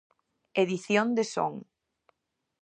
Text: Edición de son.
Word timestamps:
Edición 0.63 1.07
de 1.17 1.23
son. 1.33 1.53